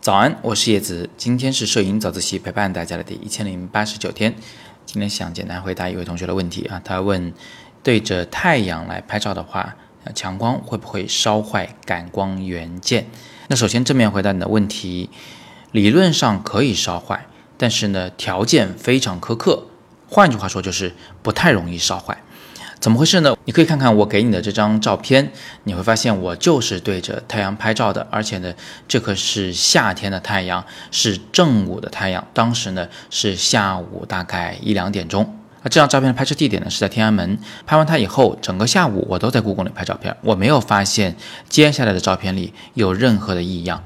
[0.00, 4.34] 早安，我是叶子，今天是摄影早自习陪伴大家的第一千零八十九天。
[4.86, 7.32] 今天想简单回答一位同学的问题啊，他问：
[7.82, 9.76] 对着太阳来拍照的话，
[10.14, 13.06] 强光会不会烧坏感光元件？
[13.48, 15.10] 那首先正面回答你的问题，
[15.72, 17.26] 理论上可以烧坏，
[17.56, 19.64] 但是呢，条件非常苛刻。
[20.08, 22.22] 换句话说，就是不太容易烧坏。
[22.80, 23.36] 怎么回事呢？
[23.44, 25.32] 你可以看看我给你的这张照片，
[25.64, 28.54] 你会发现我就是对着太阳拍照的，而且呢，
[28.86, 32.24] 这可是夏天的太阳，是正午的太阳。
[32.32, 35.36] 当时呢是下午大概一两点钟。
[35.62, 37.36] 那，这张照片的拍摄地点呢是在天安门。
[37.66, 41.16] 拍完它以后，整个下午我都在故宫里拍照片，我没有发现
[41.48, 43.82] 接下来的照片里有任何的异样。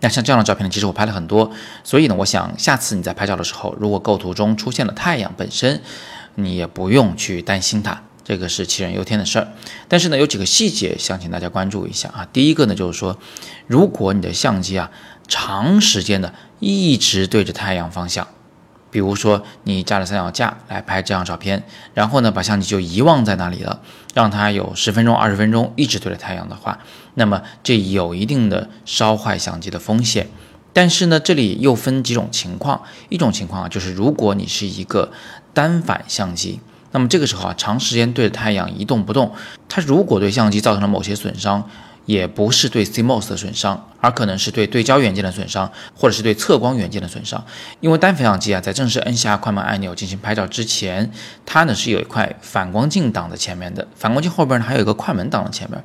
[0.00, 1.50] 那像这样的照片呢，其实我拍了很多，
[1.82, 5.80] 所以呢，我想下次你在拍照的时候，如果构图中出现了太阳本身，
[6.34, 8.02] 你也不用去担心它。
[8.26, 9.52] 这个是杞人忧天的事儿，
[9.86, 12.26] 但是呢，有几个细节想请大家关注一下啊。
[12.32, 13.16] 第一个呢，就是说，
[13.68, 14.90] 如果你的相机啊
[15.28, 18.26] 长时间的一直对着太阳方向，
[18.90, 21.62] 比如说你架了三脚架来拍这张照片，
[21.94, 23.80] 然后呢把相机就遗忘在那里了，
[24.12, 26.80] 让它有十分钟、二十分钟一直对着太阳的话，
[27.14, 30.26] 那么这有一定的烧坏相机的风险。
[30.72, 35.12] 但是呢，这里又分几种情况，一种情况啊，就是如果你是一个
[35.54, 36.58] 单反相机。
[36.92, 39.32] 那么这个时候啊，长时间对着太阳一动不动，
[39.68, 41.68] 它如果对相机造成了某些损伤，
[42.06, 47.44] 也不是对 CMOS 的损伤，而可能是对对焦元件的损伤，或者是对测光元件的损伤。
[47.80, 51.10] 因为单反相机啊，在正式摁下快门按钮进行拍照之前，
[51.44, 55.82] 它呢是有一块反光镜挡在前面的，反光镜后边呢还有一个快门挡在前面。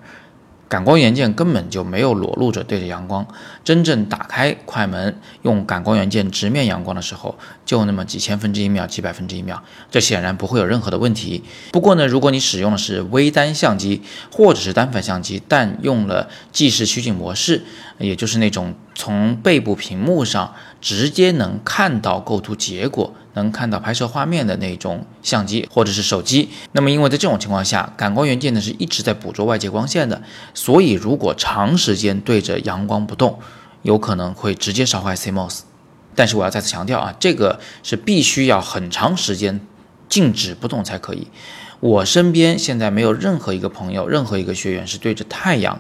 [0.72, 3.28] 感光元件根本就没有裸露着对着阳光，
[3.62, 11.44] 真正打开快门用感光元件直面阳光的时候，就那么几千分之一秒、几百分之一秒，这显然不会有任何的问题。
[11.74, 17.64] 不过呢，如果你使用的是微单相机或者是单反相机，但用了计时取景模式，
[17.98, 23.14] 也就是那种从背部屏幕上直接能看到构图结果。
[23.34, 30.22] 能看到拍摄画面的那种相机或者是手机，那么因为在这种情况下，感光元件呢是一直在捕捉外界光线的，
[30.54, 33.40] 所以如果长时间对着阳光不动，
[33.84, 35.62] 有可能会直接烧坏 CMOS。
[36.14, 39.62] 但是我要再次强调啊，这个是必须要很长时间
[40.10, 41.30] 静止不动才可以。
[41.80, 45.80] 我身边现在没有任何一个朋友、任何一个学员是对着太阳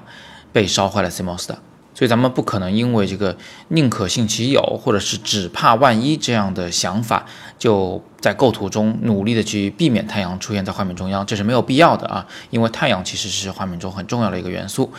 [0.54, 1.60] 被烧坏了 CMOS 的。
[1.94, 3.36] 所以咱们不可能因为这个
[3.68, 7.26] 宁可信其有，或者是只怕万一这样的想法，
[7.60, 12.26] 就在构图中努力的去避免太阳出现在画面中央，这是没有必要的啊！
[12.50, 14.92] 因为太阳其实是画面中很重要的一个元素。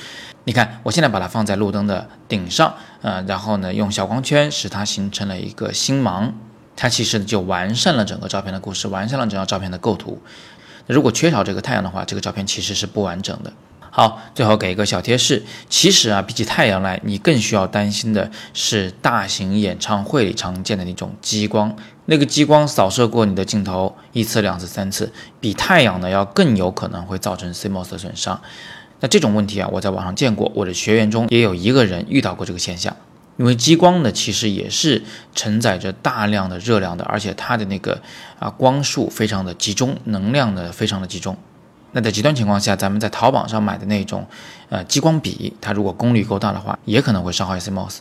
[0.45, 6.35] 你看，我现在把它放在路灯的顶上，呃，然后呢，用小光圈使它形成了一个星芒，
[6.77, 10.21] 它其实就完善了整个照片的故事，完善了整张照片的构图。
[10.87, 13.53] 如果缺少这个太阳的话，这个照片其实是不完整的。
[13.95, 21.77] 好，最后给一个小贴士，其实啊，比起太阳来，你更需要担心的是大型演唱会里常见的那种激光。
[22.07, 28.41] 那个激光扫射过你的镜头一次、两次、三次，比太阳呢要更有可能会造成 CMOS 的损伤。
[29.01, 32.97] 那这种问题啊，我在网上见过，我的学员中也有一个人遇到过这个现象。
[33.37, 35.03] 因为激光呢，其实也是
[35.35, 38.01] 承载着大量的热量的，而且它的那个
[38.39, 41.37] 啊光束非常的集中，能量呢非常的集中。
[41.93, 44.27] 那在极端情况下，咱们在淘宝上买的那种，
[44.69, 47.99] 呃，激光笔，它如果功率够大的话，也可能会伤害 CMOS。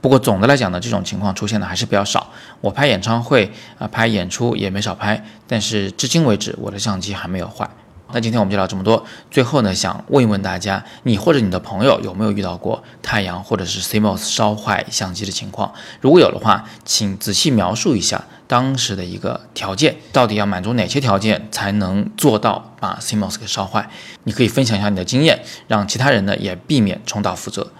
[0.00, 2.30] 不过总的来讲呢，这种情况出现的还是比较少。
[2.60, 7.68] 我拍演唱会啊，拍演出也没少拍，但是至今为止，我的相机还没有坏。
[8.12, 9.04] 那今天我们就聊这么多。
[9.30, 15.74] 最后呢，想问一问大家，你或者你的朋友有没有遇到过太阳或者是 CMOS 烧坏相机的情况？
[16.00, 23.90] 如果有的话，请仔细描述一下当时的一个条件，到底要满足哪些条件才能做到把 CMOS 给烧坏？
[24.22, 27.72] 你可以分享一下你的经验，让其他人呢也避免重蹈覆辙。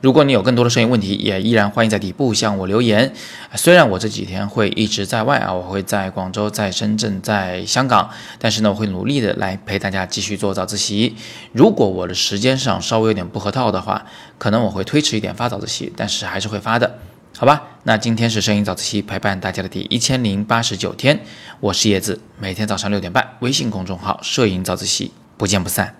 [0.00, 3.12] 如果你有更多的摄影问题，也依然欢迎在底部向我留言。
[3.54, 11.16] 虽然我这几天会一直在外啊，我会在广州、在深圳、在香港，但是呢，我会努力的来陪大家继续做早自习。
[11.52, 14.06] 如果我的时间上稍微有点不合套的话，
[14.38, 16.98] 可能我会推迟一点发早自习，但是还是会发的，
[17.36, 17.62] 好吧？
[17.82, 21.20] 那今天是摄影早自习陪伴大家的第一千零八十九天，
[21.58, 25.96] 我是叶子，每天早上六点半，微信公众号“摄影早自习”，不见不散。